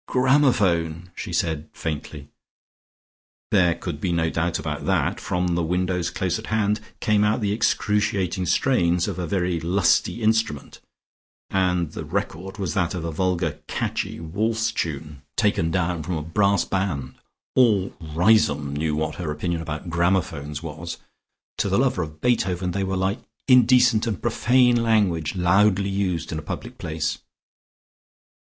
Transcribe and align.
"Gramophone," 0.07 1.11
she 1.13 1.31
said 1.31 1.69
faintly. 1.73 2.27
There 3.51 3.75
could 3.75 4.01
be 4.01 4.11
no 4.11 4.31
doubt 4.31 4.57
about 4.57 4.87
that. 4.87 5.19
From 5.19 5.49
the 5.53 5.61
window 5.61 6.01
close 6.01 6.39
at 6.39 6.47
hand 6.47 6.79
came 6.99 7.23
out 7.23 7.39
the 7.39 7.51
excruciating 7.51 8.47
strains 8.47 9.07
of 9.07 9.19
a 9.19 9.27
very 9.27 9.59
lusty 9.59 10.23
instrument, 10.23 10.79
and 11.51 11.91
the 11.91 12.03
record 12.03 12.57
was 12.57 12.73
that 12.73 12.95
of 12.95 13.05
a 13.05 13.11
vulgar 13.11 13.59
"catchy" 13.67 14.19
waltz 14.19 14.71
tune, 14.71 15.21
taken 15.37 15.69
down 15.69 16.01
from 16.01 16.17
a 16.17 16.23
brass 16.23 16.65
band. 16.65 17.13
All 17.55 17.91
Riseholme 17.99 18.73
knew 18.75 18.95
what 18.95 19.17
her 19.17 19.29
opinion 19.29 19.61
about 19.61 19.91
gramophones 19.91 20.63
was; 20.63 20.97
to 21.59 21.69
the 21.69 21.77
lover 21.77 22.01
of 22.01 22.19
Beethoven 22.21 22.71
they 22.71 22.83
were 22.83 22.97
like 22.97 23.19
indecent 23.47 24.07
and 24.07 24.19
profane 24.19 24.81
language 24.81 25.35
loudly 25.35 25.89
used 25.89 26.31
in 26.31 26.39
a 26.39 26.41
public 26.41 26.79
place. 26.79 27.19